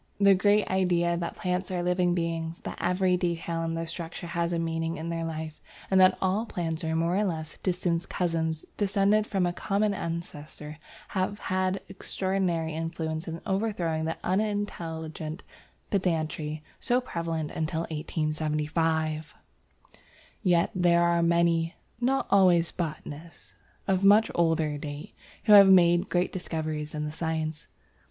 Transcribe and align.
The 0.19 0.33
great 0.33 0.67
ideas 0.67 1.19
that 1.19 1.35
plants 1.35 1.69
are 1.69 1.83
living 1.83 2.15
beings, 2.15 2.57
that 2.63 2.79
every 2.81 3.17
detail 3.17 3.63
in 3.63 3.75
their 3.75 3.85
structure 3.85 4.25
has 4.25 4.51
a 4.51 4.57
meaning 4.57 4.97
in 4.97 5.09
their 5.09 5.23
life, 5.23 5.61
and 5.91 6.01
that 6.01 6.17
all 6.19 6.47
plants 6.47 6.83
are 6.83 6.95
more 6.95 7.15
or 7.17 7.23
less 7.23 7.59
distant 7.59 8.09
cousins 8.09 8.65
descended 8.77 9.27
from 9.27 9.45
a 9.45 9.53
common 9.53 9.93
ancestor, 9.93 10.79
have 11.09 11.37
had 11.53 11.81
extraordinary 11.87 12.73
influence 12.73 13.27
in 13.27 13.41
overthrowing 13.45 14.05
the 14.05 14.17
unintelligent 14.23 15.43
pedantry 15.91 16.63
so 16.79 16.99
prevalent 16.99 17.51
until 17.51 17.81
1875. 17.81 19.35
Yet 20.41 20.71
there 20.73 21.01
were 21.01 21.21
many, 21.21 21.75
not 21.99 22.25
always 22.31 22.71
botanists, 22.71 23.53
of 23.87 24.03
much 24.03 24.31
older 24.33 24.79
date, 24.79 25.13
who 25.43 25.63
made 25.65 26.09
great 26.09 26.31
discoveries 26.31 26.95
in 26.95 27.05
the 27.05 27.11
science. 27.11 27.67